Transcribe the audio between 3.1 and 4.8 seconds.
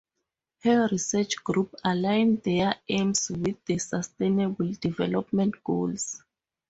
with the Sustainable